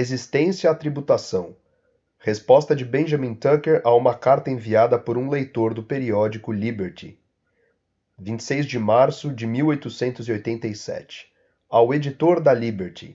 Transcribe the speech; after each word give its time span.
Resistência 0.00 0.70
à 0.70 0.74
tributação. 0.74 1.54
Resposta 2.18 2.74
de 2.74 2.86
Benjamin 2.86 3.34
Tucker 3.34 3.82
a 3.84 3.94
uma 3.94 4.14
carta 4.14 4.50
enviada 4.50 4.98
por 4.98 5.18
um 5.18 5.28
leitor 5.28 5.74
do 5.74 5.82
periódico 5.82 6.52
Liberty. 6.52 7.18
26 8.18 8.64
de 8.64 8.78
março 8.78 9.30
de 9.30 9.46
1887. 9.46 11.30
Ao 11.68 11.92
editor 11.92 12.40
da 12.40 12.54
Liberty. 12.54 13.14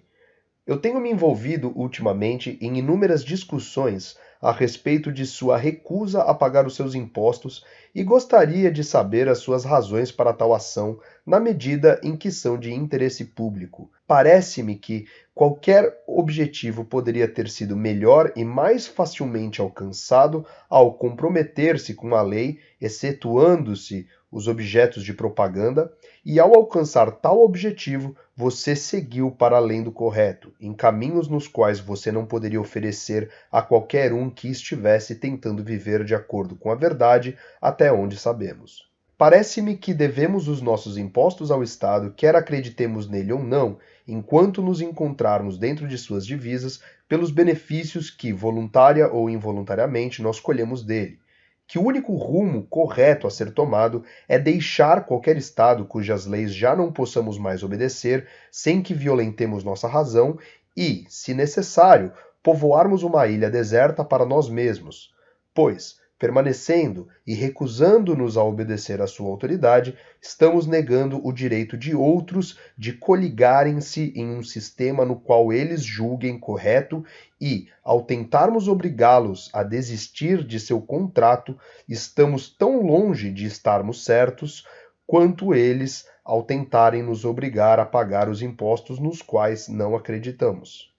Eu 0.67 0.77
tenho 0.77 0.99
me 0.99 1.09
envolvido 1.09 1.73
ultimamente 1.75 2.55
em 2.61 2.77
inúmeras 2.77 3.25
discussões 3.25 4.15
a 4.45 4.51
respeito 4.51 5.11
de 5.11 5.25
sua 5.25 5.57
recusa 5.57 6.21
a 6.21 6.31
pagar 6.31 6.67
os 6.67 6.75
seus 6.75 6.93
impostos 6.93 7.65
e 7.95 8.03
gostaria 8.03 8.71
de 8.71 8.83
saber 8.83 9.27
as 9.27 9.39
suas 9.39 9.65
razões 9.65 10.11
para 10.11 10.33
tal 10.33 10.53
ação, 10.53 10.99
na 11.25 11.39
medida 11.39 11.99
em 12.03 12.15
que 12.15 12.29
são 12.29 12.55
de 12.55 12.71
interesse 12.71 13.25
público. 13.25 13.89
Parece-me 14.05 14.75
que 14.75 15.07
qualquer 15.33 16.03
objetivo 16.05 16.85
poderia 16.85 17.27
ter 17.27 17.49
sido 17.49 17.75
melhor 17.75 18.31
e 18.35 18.45
mais 18.45 18.85
facilmente 18.85 19.61
alcançado 19.61 20.45
ao 20.69 20.93
comprometer-se 20.93 21.95
com 21.95 22.13
a 22.13 22.21
lei, 22.21 22.59
excetuando-se 22.79 24.07
os 24.31 24.47
objetos 24.47 25.03
de 25.03 25.13
propaganda, 25.13 25.91
e 26.25 26.39
ao 26.39 26.55
alcançar 26.55 27.11
tal 27.11 27.43
objetivo, 27.43 28.15
você 28.35 28.75
seguiu 28.75 29.29
para 29.29 29.57
além 29.57 29.83
do 29.83 29.91
correto, 29.91 30.51
em 30.59 30.73
caminhos 30.73 31.27
nos 31.27 31.47
quais 31.47 31.79
você 31.79 32.11
não 32.11 32.25
poderia 32.25 32.59
oferecer 32.59 33.29
a 33.51 33.61
qualquer 33.61 34.11
um 34.11 34.27
que 34.27 34.49
estivesse 34.49 35.15
tentando 35.15 35.63
viver 35.63 36.03
de 36.03 36.15
acordo 36.15 36.55
com 36.55 36.71
a 36.71 36.75
verdade, 36.75 37.37
até 37.61 37.93
onde 37.93 38.17
sabemos. 38.17 38.89
Parece-me 39.15 39.77
que 39.77 39.93
devemos 39.93 40.47
os 40.47 40.61
nossos 40.61 40.97
impostos 40.97 41.51
ao 41.51 41.61
Estado, 41.61 42.11
quer 42.17 42.35
acreditemos 42.35 43.07
nele 43.07 43.31
ou 43.31 43.43
não, 43.43 43.77
enquanto 44.07 44.63
nos 44.63 44.81
encontrarmos 44.81 45.59
dentro 45.59 45.87
de 45.87 45.97
suas 45.97 46.25
divisas, 46.25 46.81
pelos 47.07 47.29
benefícios 47.29 48.09
que, 48.09 48.33
voluntária 48.33 49.07
ou 49.07 49.29
involuntariamente, 49.29 50.23
nós 50.23 50.39
colhemos 50.39 50.83
dele 50.83 51.19
que 51.67 51.79
o 51.79 51.83
único 51.83 52.15
rumo 52.15 52.67
correto 52.69 53.25
a 53.25 53.31
ser 53.31 53.51
tomado 53.51 54.03
é 54.27 54.37
deixar 54.37 55.05
qualquer 55.05 55.37
Estado 55.37 55.85
cujas 55.85 56.25
leis 56.25 56.53
já 56.53 56.75
não 56.75 56.91
possamos 56.91 57.37
mais 57.37 57.63
obedecer, 57.63 58.27
sem 58.51 58.81
que 58.81 58.93
violentemos 58.93 59.63
nossa 59.63 59.87
razão, 59.87 60.37
e, 60.77 61.05
se 61.09 61.33
necessário, 61.33 62.11
povoarmos 62.43 63.01
uma 63.01 63.25
ilha 63.27 63.49
deserta 63.49 64.03
para 64.03 64.25
nós 64.25 64.47
mesmos. 64.49 65.13
Pois, 65.53 65.99
Permanecendo 66.25 67.07
e 67.23 67.35
recusando-nos 67.35 68.35
a 68.35 68.43
obedecer 68.43 68.99
à 68.99 69.05
sua 69.05 69.29
autoridade, 69.29 69.95
estamos 70.19 70.65
negando 70.65 71.23
o 71.23 71.31
direito 71.31 71.77
de 71.77 71.95
outros 71.95 72.57
de 72.75 72.93
coligarem-se 72.93 74.11
em 74.15 74.35
um 74.35 74.41
sistema 74.41 75.05
no 75.05 75.17
qual 75.17 75.53
eles 75.53 75.83
julguem 75.83 76.39
correto 76.39 77.05
e, 77.39 77.67
ao 77.83 78.01
tentarmos 78.01 78.67
obrigá-los 78.67 79.51
a 79.53 79.61
desistir 79.61 80.43
de 80.43 80.59
seu 80.59 80.81
contrato, 80.81 81.55
estamos 81.87 82.49
tão 82.49 82.81
longe 82.81 83.31
de 83.31 83.45
estarmos 83.45 84.03
certos 84.03 84.65
quanto 85.05 85.53
eles 85.53 86.09
ao 86.23 86.41
tentarem 86.41 87.03
nos 87.03 87.23
obrigar 87.23 87.79
a 87.79 87.85
pagar 87.85 88.29
os 88.29 88.41
impostos 88.41 88.97
nos 88.97 89.21
quais 89.21 89.67
não 89.67 89.95
acreditamos. 89.95 90.94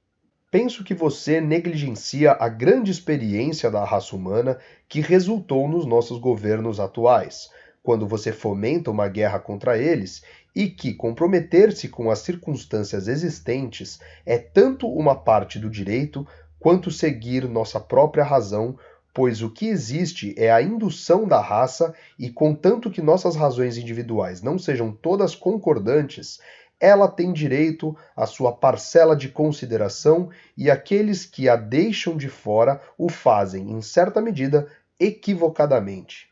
Penso 0.58 0.82
que 0.82 0.94
você 0.94 1.38
negligencia 1.38 2.32
a 2.32 2.48
grande 2.48 2.90
experiência 2.90 3.70
da 3.70 3.84
raça 3.84 4.16
humana 4.16 4.56
que 4.88 5.02
resultou 5.02 5.68
nos 5.68 5.84
nossos 5.84 6.18
governos 6.18 6.80
atuais, 6.80 7.50
quando 7.82 8.08
você 8.08 8.32
fomenta 8.32 8.90
uma 8.90 9.06
guerra 9.06 9.38
contra 9.38 9.76
eles 9.76 10.24
e 10.54 10.66
que 10.70 10.94
comprometer-se 10.94 11.90
com 11.90 12.10
as 12.10 12.20
circunstâncias 12.20 13.06
existentes 13.06 14.00
é 14.24 14.38
tanto 14.38 14.88
uma 14.88 15.14
parte 15.14 15.58
do 15.58 15.68
direito 15.68 16.26
quanto 16.58 16.90
seguir 16.90 17.46
nossa 17.46 17.78
própria 17.78 18.24
razão, 18.24 18.78
pois 19.12 19.42
o 19.42 19.50
que 19.50 19.66
existe 19.66 20.34
é 20.38 20.50
a 20.50 20.62
indução 20.62 21.28
da 21.28 21.38
raça 21.38 21.94
e 22.18 22.30
contanto 22.30 22.90
que 22.90 23.02
nossas 23.02 23.36
razões 23.36 23.76
individuais 23.76 24.40
não 24.40 24.58
sejam 24.58 24.90
todas 24.90 25.34
concordantes, 25.34 26.40
ela 26.80 27.08
tem 27.08 27.32
direito 27.32 27.96
à 28.14 28.26
sua 28.26 28.52
parcela 28.52 29.16
de 29.16 29.28
consideração 29.28 30.28
e 30.56 30.70
aqueles 30.70 31.24
que 31.24 31.48
a 31.48 31.56
deixam 31.56 32.16
de 32.16 32.28
fora 32.28 32.80
o 32.98 33.08
fazem, 33.08 33.70
em 33.70 33.80
certa 33.80 34.20
medida, 34.20 34.68
equivocadamente. 34.98 36.28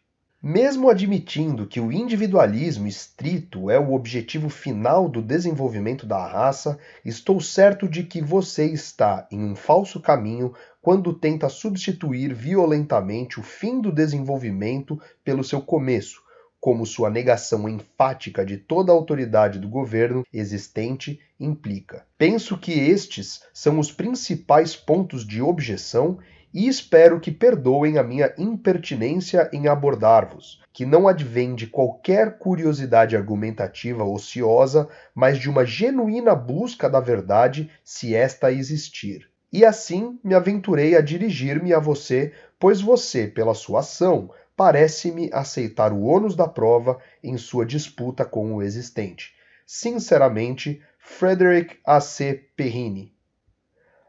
Mesmo 0.47 0.91
admitindo 0.91 1.67
que 1.67 1.81
o 1.81 1.91
individualismo 1.91 2.87
estrito 2.87 3.71
é 3.71 3.79
o 3.79 3.95
objetivo 3.95 4.51
final 4.51 5.09
do 5.09 5.23
desenvolvimento 5.23 6.05
da 6.05 6.27
raça, 6.27 6.79
estou 7.03 7.41
certo 7.41 7.89
de 7.89 8.03
que 8.03 8.21
você 8.21 8.67
está 8.67 9.27
em 9.31 9.43
um 9.43 9.57
falso 9.57 9.99
caminho 9.99 10.53
quando 10.83 11.15
tenta 11.15 11.49
substituir 11.49 12.35
violentamente 12.35 13.41
o 13.41 13.43
fim 13.43 13.81
do 13.81 13.91
desenvolvimento 13.91 15.01
pelo 15.25 15.43
seu 15.43 15.63
começo, 15.63 16.23
como 16.65 16.87
sua 16.87 17.11
negação 17.11 17.69
enfática 17.69 18.43
de 18.43 18.57
toda 18.57 18.91
a 18.91 18.95
autoridade 18.95 19.59
do 19.59 19.69
governo 19.69 20.25
existente 20.33 21.21
implica. 21.39 22.07
Penso 22.17 22.57
que 22.57 22.73
estes 22.73 23.43
são 23.53 23.79
os 23.79 23.93
principais 23.93 24.75
pontos 24.75 25.27
de 25.27 25.43
objeção 25.43 26.19
e 26.55 26.67
espero 26.67 27.21
que 27.21 27.31
perdoem 27.31 27.99
a 27.99 28.03
minha 28.03 28.33
impertinência 28.39 29.51
em 29.53 29.69
abordar-vos, 29.69 30.63
que 30.73 30.87
não 30.87 31.07
advém 31.07 31.55
de 31.55 31.67
qualquer 31.67 32.39
curiosidade 32.39 33.15
argumentativa 33.15 34.03
ociosa, 34.03 34.89
mas 35.15 35.39
de 35.39 35.51
uma 35.51 35.67
genuína 35.67 36.35
busca 36.35 36.89
da 36.89 36.99
verdade, 36.99 37.71
se 37.85 38.15
esta 38.15 38.51
existir. 38.51 39.29
E 39.53 39.67
assim 39.67 40.19
me 40.25 40.35
aventurei 40.35 40.97
a 40.97 41.03
dirigir-me 41.03 41.75
a 41.75 41.79
você, 41.79 42.33
pois 42.59 42.81
você, 42.81 43.27
pela 43.27 43.53
sua 43.53 43.81
ação, 43.81 44.31
parece-me 44.57 45.31
aceitar 45.33 45.93
o 45.93 46.03
ônus 46.03 46.37
da 46.37 46.47
prova 46.47 46.99
em 47.23 47.37
sua 47.37 47.67
disputa 47.67 48.25
com 48.25 48.55
o 48.55 48.63
existente. 48.63 49.35
Sinceramente, 49.67 50.83
Frederick 50.99 51.79
A. 51.85 52.01
C. 52.01 52.49
Perrine. 52.57 53.15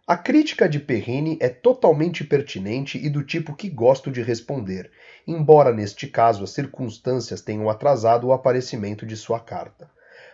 A 0.08 0.16
crítica 0.16 0.70
de 0.70 0.80
Perrine 0.80 1.36
é 1.42 1.50
totalmente 1.50 2.24
pertinente 2.24 3.04
e 3.04 3.10
do 3.10 3.24
tipo 3.24 3.56
que 3.56 3.68
gosto 3.68 4.12
de 4.12 4.22
responder, 4.22 4.92
embora 5.26 5.74
neste 5.74 6.06
caso 6.06 6.44
as 6.44 6.52
circunstâncias 6.52 7.42
tenham 7.42 7.70
atrasado 7.70 8.28
o 8.28 8.32
aparecimento 8.32 9.04
de 9.04 9.18
sua 9.18 9.40
carta. 9.40 9.90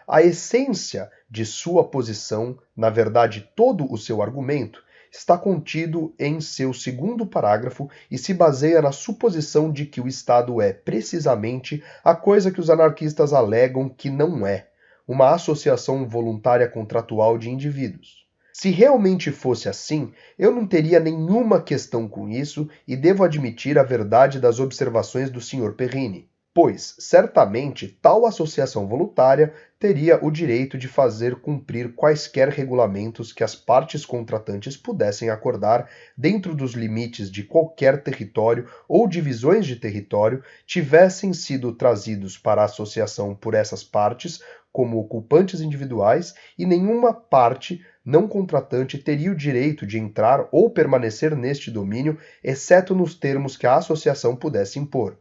A 0.05 0.21
essência 0.21 1.09
de 1.29 1.45
sua 1.45 1.85
posição, 1.85 2.59
na 2.75 2.89
verdade 2.89 3.49
todo 3.55 3.89
o 3.89 3.97
seu 3.97 4.21
argumento, 4.21 4.83
está 5.11 5.37
contido 5.37 6.15
em 6.17 6.39
seu 6.39 6.73
segundo 6.73 7.25
parágrafo 7.25 7.89
e 8.09 8.17
se 8.17 8.33
baseia 8.33 8.81
na 8.81 8.93
suposição 8.93 9.71
de 9.71 9.85
que 9.85 9.99
o 9.99 10.07
Estado 10.07 10.61
é, 10.61 10.71
precisamente, 10.71 11.83
a 12.03 12.15
coisa 12.15 12.49
que 12.49 12.61
os 12.61 12.69
anarquistas 12.69 13.33
alegam 13.33 13.89
que 13.89 14.09
não 14.09 14.47
é 14.47 14.69
uma 15.05 15.33
associação 15.33 16.07
voluntária 16.07 16.67
contratual 16.67 17.37
de 17.37 17.49
indivíduos. 17.49 18.25
Se 18.53 18.69
realmente 18.69 19.31
fosse 19.31 19.67
assim, 19.67 20.13
eu 20.39 20.51
não 20.51 20.65
teria 20.65 20.99
nenhuma 20.99 21.61
questão 21.61 22.07
com 22.07 22.29
isso 22.29 22.69
e 22.87 22.95
devo 22.95 23.23
admitir 23.23 23.77
a 23.77 23.83
verdade 23.83 24.39
das 24.39 24.59
observações 24.59 25.29
do 25.29 25.41
Sr. 25.41 25.73
Perrini 25.73 26.30
pois 26.53 26.95
certamente 26.99 27.87
tal 28.01 28.25
associação 28.25 28.85
voluntária 28.85 29.53
teria 29.79 30.23
o 30.23 30.29
direito 30.29 30.77
de 30.77 30.87
fazer 30.87 31.37
cumprir 31.37 31.95
quaisquer 31.95 32.49
regulamentos 32.49 33.31
que 33.31 33.43
as 33.43 33.55
partes 33.55 34.05
contratantes 34.05 34.75
pudessem 34.75 35.29
acordar 35.29 35.89
dentro 36.15 36.53
dos 36.53 36.73
limites 36.73 37.31
de 37.31 37.43
qualquer 37.43 38.03
território 38.03 38.67
ou 38.87 39.07
divisões 39.07 39.65
de 39.65 39.77
território 39.77 40.43
tivessem 40.65 41.33
sido 41.33 41.73
trazidos 41.73 42.37
para 42.37 42.61
a 42.61 42.65
associação 42.65 43.33
por 43.33 43.53
essas 43.53 43.83
partes 43.83 44.41
como 44.73 44.99
ocupantes 44.99 45.61
individuais 45.61 46.33
e 46.57 46.65
nenhuma 46.65 47.13
parte 47.13 47.81
não 48.03 48.27
contratante 48.27 48.97
teria 48.97 49.31
o 49.31 49.35
direito 49.35 49.85
de 49.85 49.99
entrar 49.99 50.47
ou 50.51 50.69
permanecer 50.69 51.35
neste 51.35 51.69
domínio, 51.69 52.17
exceto 52.43 52.95
nos 52.95 53.15
termos 53.15 53.55
que 53.55 53.67
a 53.67 53.75
associação 53.75 54.35
pudesse 54.35 54.79
impor. 54.79 55.17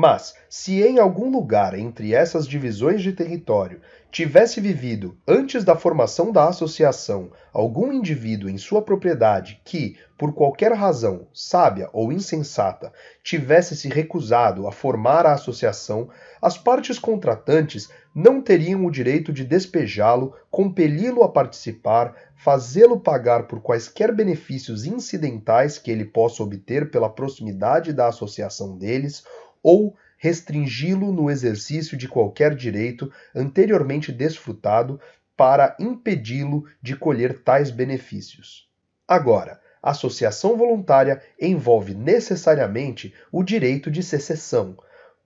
Mas, 0.00 0.36
se 0.48 0.80
em 0.80 1.00
algum 1.00 1.28
lugar 1.28 1.76
entre 1.76 2.14
essas 2.14 2.46
divisões 2.46 3.02
de 3.02 3.12
território 3.12 3.80
tivesse 4.12 4.60
vivido, 4.60 5.18
antes 5.26 5.64
da 5.64 5.74
formação 5.74 6.30
da 6.30 6.46
associação, 6.46 7.32
algum 7.52 7.92
indivíduo 7.92 8.48
em 8.48 8.56
sua 8.56 8.80
propriedade 8.80 9.60
que, 9.64 9.96
por 10.16 10.32
qualquer 10.32 10.72
razão, 10.72 11.26
sábia 11.34 11.90
ou 11.92 12.12
insensata, 12.12 12.92
tivesse 13.24 13.74
se 13.74 13.88
recusado 13.88 14.68
a 14.68 14.72
formar 14.72 15.26
a 15.26 15.32
associação, 15.32 16.08
as 16.40 16.56
partes 16.56 16.96
contratantes 16.96 17.90
não 18.14 18.40
teriam 18.40 18.86
o 18.86 18.92
direito 18.92 19.32
de 19.32 19.44
despejá-lo, 19.44 20.32
compeli-lo 20.48 21.24
a 21.24 21.28
participar, 21.28 22.14
fazê-lo 22.36 23.00
pagar 23.00 23.48
por 23.48 23.60
quaisquer 23.60 24.14
benefícios 24.14 24.84
incidentais 24.84 25.76
que 25.76 25.90
ele 25.90 26.04
possa 26.04 26.40
obter 26.40 26.88
pela 26.88 27.10
proximidade 27.10 27.92
da 27.92 28.06
associação 28.06 28.78
deles 28.78 29.24
ou 29.62 29.96
restringi-lo 30.16 31.12
no 31.12 31.30
exercício 31.30 31.96
de 31.96 32.08
qualquer 32.08 32.54
direito 32.54 33.10
anteriormente 33.34 34.10
desfrutado 34.10 35.00
para 35.36 35.76
impedi-lo 35.78 36.64
de 36.82 36.96
colher 36.96 37.40
tais 37.42 37.70
benefícios. 37.70 38.68
Agora, 39.06 39.60
associação 39.82 40.56
voluntária 40.56 41.22
envolve 41.40 41.94
necessariamente 41.94 43.14
o 43.30 43.42
direito 43.42 43.90
de 43.90 44.02
secessão. 44.02 44.76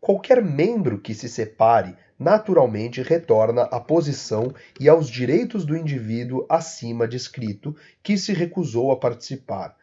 Qualquer 0.01 0.43
membro 0.43 1.01
que 1.01 1.15
se 1.15 1.29
separe 1.29 1.97
naturalmente 2.19 3.03
retorna 3.03 3.63
à 3.63 3.81
posição 3.81 4.55
e 4.79 4.89
aos 4.89 5.09
direitos 5.09 5.65
do 5.65 5.77
indivíduo 5.77 6.47
acima 6.49 7.09
descrito 7.09 7.75
que 8.03 8.17
se 8.17 8.33
recusou 8.33 8.93
a 8.93 8.97
participar, 8.97 9.77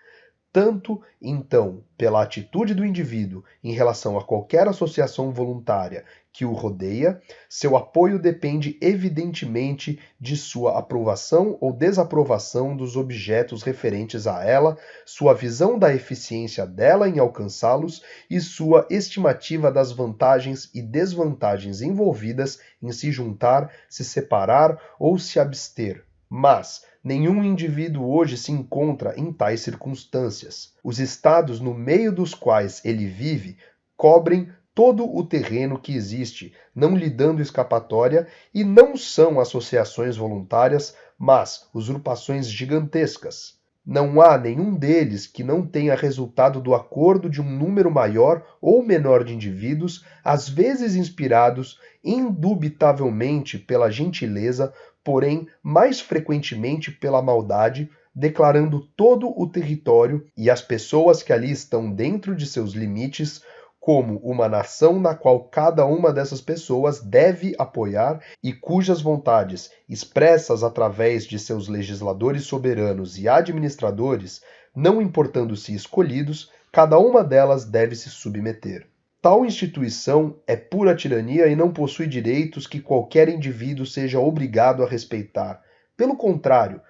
tanto, 0.51 1.01
então, 1.21 1.83
pela 1.95 2.23
atitude 2.23 2.73
do 2.73 2.83
indivíduo 2.83 3.43
em 3.63 3.71
relação 3.71 4.17
a 4.17 4.23
qualquer 4.23 4.67
associação 4.67 5.31
voluntária 5.31 6.03
que 6.31 6.45
o 6.45 6.53
rodeia, 6.53 7.21
seu 7.47 7.75
apoio 7.75 8.17
depende 8.17 8.77
evidentemente 8.81 9.99
de 10.19 10.37
sua 10.37 10.77
aprovação 10.79 11.57
ou 11.59 11.73
desaprovação 11.73 12.75
dos 12.75 12.95
objetos 12.95 13.61
referentes 13.61 14.25
a 14.25 14.43
ela, 14.43 14.77
sua 15.05 15.33
visão 15.33 15.77
da 15.77 15.93
eficiência 15.93 16.65
dela 16.65 17.09
em 17.09 17.19
alcançá-los 17.19 18.01
e 18.29 18.39
sua 18.39 18.87
estimativa 18.89 19.71
das 19.71 19.91
vantagens 19.91 20.69
e 20.73 20.81
desvantagens 20.81 21.81
envolvidas 21.81 22.59
em 22.81 22.91
se 22.91 23.11
juntar, 23.11 23.71
se 23.87 24.03
separar 24.03 24.79
ou 24.99 25.19
se 25.19 25.39
abster. 25.39 26.05
Mas, 26.29 26.83
Nenhum 27.01 27.43
indivíduo 27.45 28.13
hoje 28.13 28.35
se 28.35 28.51
encontra 28.51 29.13
em 29.17 29.31
tais 29.31 29.61
circunstâncias. 29.61 30.73
Os 30.83 30.99
estados 30.99 31.61
no 31.61 31.73
meio 31.73 32.11
dos 32.11 32.33
quais 32.33 32.83
ele 32.83 33.05
vive 33.05 33.57
cobrem 33.95 34.49
todo 34.75 35.05
o 35.05 35.25
terreno 35.25 35.79
que 35.79 35.95
existe, 35.95 36.53
não 36.75 36.97
lhe 36.97 37.09
dando 37.09 37.41
escapatória, 37.41 38.27
e 38.53 38.63
não 38.63 38.97
são 38.97 39.39
associações 39.39 40.17
voluntárias, 40.17 40.95
mas 41.17 41.67
usurpações 41.73 42.49
gigantescas. 42.49 43.57
Não 43.85 44.21
há 44.21 44.37
nenhum 44.37 44.75
deles 44.75 45.25
que 45.25 45.43
não 45.43 45.65
tenha 45.65 45.95
resultado 45.95 46.61
do 46.61 46.75
acordo 46.75 47.29
de 47.29 47.41
um 47.41 47.49
número 47.49 47.89
maior 47.89 48.45
ou 48.61 48.83
menor 48.83 49.23
de 49.23 49.33
indivíduos, 49.33 50.05
às 50.23 50.47
vezes 50.47 50.95
inspirados 50.95 51.79
indubitavelmente 52.03 53.57
pela 53.57 53.89
gentileza 53.89 54.73
porém 55.03 55.47
mais 55.63 55.99
frequentemente 55.99 56.91
pela 56.91 57.21
maldade, 57.21 57.89
declarando 58.13 58.81
todo 58.97 59.33
o 59.39 59.47
território 59.47 60.25
e 60.35 60.49
as 60.49 60.61
pessoas 60.61 61.23
que 61.23 61.31
ali 61.31 61.51
estão 61.51 61.91
dentro 61.91 62.35
de 62.35 62.45
seus 62.45 62.73
limites 62.73 63.41
como 63.79 64.17
uma 64.17 64.49
nação 64.49 64.99
na 64.99 65.15
qual 65.15 65.45
cada 65.45 65.85
uma 65.85 66.11
dessas 66.11 66.41
pessoas 66.41 66.99
deve 66.99 67.55
apoiar 67.57 68.21
e 68.43 68.51
cujas 68.51 69.01
vontades, 69.01 69.71
expressas 69.87 70.63
através 70.63 71.25
de 71.25 71.39
seus 71.39 71.69
legisladores 71.69 72.43
soberanos 72.43 73.17
e 73.17 73.27
administradores, 73.29 74.41
não 74.75 75.01
importando-se 75.01 75.73
escolhidos, 75.73 76.51
cada 76.71 76.99
uma 76.99 77.23
delas 77.23 77.63
deve 77.63 77.95
se 77.95 78.09
submeter. 78.09 78.88
Tal 79.21 79.45
instituição 79.45 80.39
é 80.47 80.55
pura 80.55 80.95
tirania 80.95 81.47
e 81.47 81.55
não 81.55 81.73
possui 81.73 82.07
direitos 82.07 82.65
que 82.65 82.79
qualquer 82.79 83.27
indivíduo 83.27 83.85
seja 83.85 84.17
obrigado 84.17 84.81
a 84.81 84.87
respeitar. 84.87 85.61
Pelo 85.97 86.15
contrário, 86.15 86.81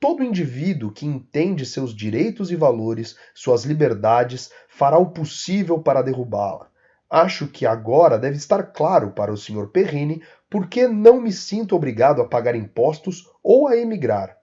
todo 0.00 0.24
indivíduo 0.24 0.90
que 0.90 1.06
entende 1.06 1.64
seus 1.64 1.94
direitos 1.94 2.50
e 2.50 2.56
valores, 2.56 3.16
suas 3.32 3.62
liberdades, 3.62 4.50
fará 4.68 4.98
o 4.98 5.10
possível 5.10 5.78
para 5.78 6.02
derrubá-la. 6.02 6.68
Acho 7.08 7.46
que 7.46 7.64
agora 7.64 8.18
deve 8.18 8.36
estar 8.36 8.64
claro 8.64 9.12
para 9.12 9.32
o 9.32 9.36
Sr. 9.36 9.68
Perrine 9.68 10.24
por 10.50 10.68
que 10.68 10.88
não 10.88 11.20
me 11.20 11.30
sinto 11.30 11.76
obrigado 11.76 12.20
a 12.20 12.26
pagar 12.26 12.56
impostos 12.56 13.30
ou 13.44 13.68
a 13.68 13.76
emigrar. 13.76 14.36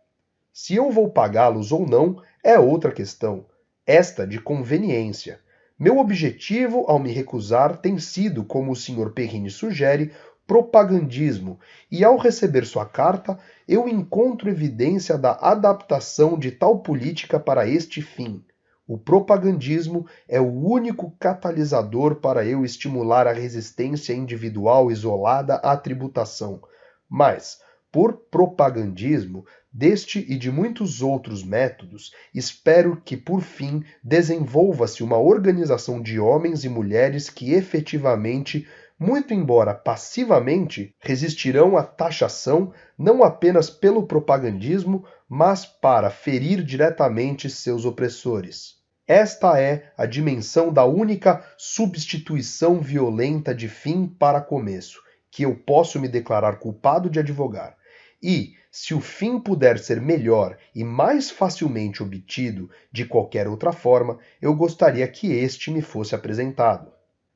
Se 0.53 0.75
eu 0.75 0.89
vou 0.89 1.09
pagá-los 1.09 1.73
ou 1.73 1.85
não 1.85 2.21
é 2.41 2.57
outra 2.57 2.93
questão, 2.93 3.45
esta 3.85 4.25
de 4.25 4.39
conveniência. 4.39 5.41
Meu 5.77 5.97
objetivo 5.97 6.85
ao 6.87 6.99
me 6.99 7.11
recusar 7.11 7.77
tem 7.77 7.97
sido, 7.97 8.43
como 8.43 8.71
o 8.71 8.75
Sr. 8.75 9.11
Perrine 9.11 9.49
sugere, 9.49 10.11
propagandismo, 10.45 11.59
e 11.89 12.03
ao 12.03 12.15
receber 12.17 12.65
sua 12.65 12.85
carta, 12.85 13.39
eu 13.67 13.87
encontro 13.87 14.49
evidência 14.49 15.17
da 15.17 15.31
adaptação 15.31 16.37
de 16.37 16.51
tal 16.51 16.79
política 16.79 17.39
para 17.39 17.67
este 17.67 18.01
fim. 18.01 18.43
O 18.85 18.97
propagandismo 18.97 20.05
é 20.27 20.39
o 20.39 20.51
único 20.51 21.15
catalisador 21.17 22.15
para 22.17 22.45
eu 22.45 22.65
estimular 22.65 23.25
a 23.25 23.33
resistência 23.33 24.13
individual 24.13 24.91
isolada 24.91 25.55
à 25.55 25.75
tributação. 25.77 26.61
Mas, 27.09 27.59
por 27.93 28.17
propagandismo, 28.29 29.45
Deste 29.75 30.23
e 30.29 30.37
de 30.37 30.51
muitos 30.51 31.01
outros 31.01 31.43
métodos, 31.43 32.13
espero 32.31 33.01
que 33.03 33.17
por 33.17 33.41
fim 33.41 33.83
desenvolva-se 34.03 35.01
uma 35.03 35.17
organização 35.17 35.99
de 35.99 36.19
homens 36.19 36.63
e 36.63 36.69
mulheres 36.69 37.27
que 37.27 37.53
efetivamente, 37.53 38.67
muito 38.99 39.33
embora 39.33 39.73
passivamente, 39.73 40.95
resistirão 40.99 41.75
à 41.75 41.81
taxação 41.81 42.71
não 42.95 43.23
apenas 43.23 43.71
pelo 43.71 44.05
propagandismo, 44.05 45.05
mas 45.27 45.65
para 45.65 46.11
ferir 46.11 46.63
diretamente 46.63 47.49
seus 47.49 47.83
opressores. 47.83 48.75
Esta 49.07 49.59
é 49.59 49.91
a 49.97 50.05
dimensão 50.05 50.71
da 50.71 50.85
única 50.85 51.43
substituição 51.57 52.79
violenta 52.79 53.55
de 53.55 53.67
fim 53.67 54.05
para 54.05 54.39
começo, 54.39 55.01
que 55.31 55.41
eu 55.41 55.55
posso 55.55 55.99
me 55.99 56.07
declarar 56.07 56.59
culpado 56.59 57.09
de 57.09 57.17
advogar. 57.17 57.75
E, 58.23 58.55
se 58.71 58.93
o 58.93 59.01
fim 59.01 59.37
puder 59.37 59.77
ser 59.77 59.99
melhor 59.99 60.57
e 60.73 60.81
mais 60.81 61.29
facilmente 61.29 62.01
obtido 62.01 62.69
de 62.89 63.03
qualquer 63.03 63.49
outra 63.49 63.73
forma, 63.73 64.17
eu 64.41 64.55
gostaria 64.55 65.05
que 65.09 65.33
este 65.33 65.69
me 65.69 65.81
fosse 65.81 66.15
apresentado. 66.15 66.89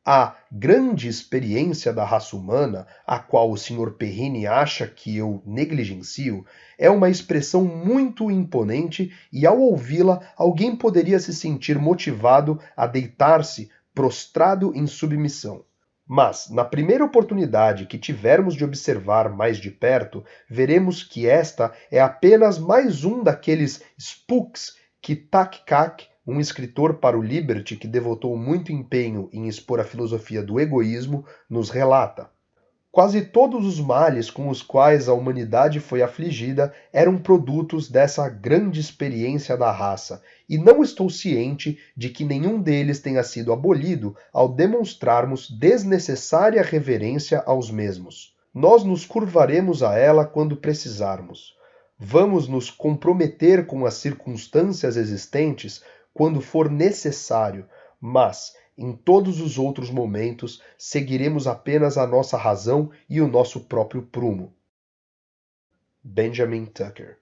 A 0.06 0.38
grande 0.50 1.10
experiência 1.10 1.92
da 1.92 2.06
raça 2.06 2.38
humana, 2.38 2.88
a 3.06 3.20
qual 3.20 3.52
o 3.52 3.58
Sr. 3.58 3.92
Perrine 3.98 4.48
acha 4.48 4.88
que 4.88 5.18
eu 5.18 5.44
negligencio, 5.46 6.46
é 6.80 6.90
uma 6.90 7.10
expressão 7.10 7.66
muito 7.66 8.32
imponente 8.32 9.14
e, 9.30 9.46
ao 9.46 9.60
ouvi-la, 9.60 10.22
alguém 10.38 10.74
poderia 10.74 11.20
se 11.20 11.34
sentir 11.34 11.78
motivado 11.78 12.58
a 12.78 12.88
deitar-se 12.88 13.70
prostrado 13.94 14.72
em 14.74 14.88
submissão. 14.88 15.66
Mas, 16.08 16.50
na 16.50 16.64
primeira 16.64 17.04
oportunidade 17.04 17.86
que 17.86 17.98
tivermos 17.98 18.56
de 18.56 18.64
observar 18.64 19.30
mais 19.30 19.58
de 19.58 19.70
perto, 19.70 20.24
veremos 20.50 21.04
que 21.04 21.28
esta 21.28 21.74
é 21.92 22.00
apenas 22.00 22.58
mais 22.58 23.04
um 23.04 23.22
daqueles 23.22 23.84
spooks 24.00 24.78
que 25.02 25.16
Tak 25.16 25.66
Kak, 25.66 26.08
um 26.26 26.40
escritor 26.40 26.96
para 26.96 27.18
o 27.18 27.22
Liberty 27.22 27.76
que 27.76 27.88
devotou 27.88 28.38
muito 28.38 28.72
empenho 28.72 29.30
em 29.34 29.48
expor 29.48 29.82
a 29.82 29.84
filosofia 29.84 30.42
do 30.42 30.60
egoísmo, 30.60 31.26
nos 31.50 31.70
relata. 31.70 32.30
Quase 32.92 33.22
todos 33.22 33.66
os 33.66 33.80
males 33.80 34.32
com 34.32 34.50
os 34.50 34.64
quais 34.64 35.08
a 35.08 35.14
humanidade 35.14 35.80
foi 35.80 36.02
afligida 36.02 36.74
eram 36.92 37.18
produtos 37.18 37.90
dessa 37.90 38.28
grande 38.28 38.80
experiência 38.80 39.56
da 39.56 39.72
raça, 39.72 40.22
e 40.50 40.58
não 40.58 40.82
estou 40.82 41.10
ciente 41.10 41.78
de 41.96 42.10
que 42.10 42.24
nenhum 42.24 42.60
deles 42.60 43.00
tenha 43.00 43.22
sido 43.24 43.54
abolido 43.54 44.16
ao 44.34 44.50
demonstrarmos 44.50 45.50
desnecessária 45.50 46.64
reverência 46.64 47.44
aos 47.46 47.70
mesmos. 47.70 48.36
Nós 48.54 48.84
nos 48.84 49.06
curvaremos 49.06 49.84
a 49.84 49.96
ela 49.96 50.26
quando 50.26 50.58
precisarmos. 50.58 51.56
Vamos 52.00 52.48
nos 52.48 52.72
comprometer 52.72 53.68
com 53.68 53.86
as 53.86 53.96
circunstâncias 53.96 54.98
existentes 54.98 55.84
quando 56.14 56.42
for 56.42 56.70
necessário, 56.72 57.66
mas 58.02 58.54
em 58.78 58.96
todos 58.96 59.42
os 59.42 59.58
outros 59.58 59.90
momentos, 59.90 60.62
seguiremos 60.78 61.48
apenas 61.48 61.98
a 61.98 62.06
nossa 62.06 62.38
razão 62.38 62.92
e 63.10 63.20
o 63.20 63.28
nosso 63.28 63.62
próprio 63.62 64.04
prumo. 64.04 64.54
Benjamin 66.04 66.66
Tucker 66.66 67.20